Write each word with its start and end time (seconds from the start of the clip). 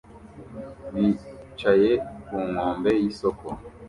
Bicaye 0.93 1.91
ku 2.25 2.35
nkombe 2.49 2.89
y'isoko 3.01 3.47